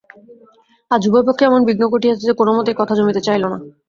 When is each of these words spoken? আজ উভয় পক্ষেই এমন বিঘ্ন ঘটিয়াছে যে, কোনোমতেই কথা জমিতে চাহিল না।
আজ 0.91 1.01
উভয় 1.07 1.25
পক্ষেই 1.27 1.47
এমন 1.49 1.61
বিঘ্ন 1.67 1.83
ঘটিয়াছে 1.93 2.23
যে, 2.23 2.33
কোনোমতেই 2.39 2.79
কথা 2.79 2.93
জমিতে 2.97 3.21
চাহিল 3.23 3.43
না। 3.45 3.57